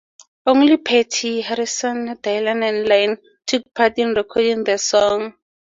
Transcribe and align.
Only 0.47 0.77
Petty, 0.77 1.41
Harrison, 1.41 2.17
Dylan 2.23 2.67
and 2.67 2.87
Lynne 2.89 3.17
took 3.45 3.71
part 3.75 3.99
in 3.99 4.15
recording 4.15 4.63
the 4.63 4.79
song. 4.79 5.35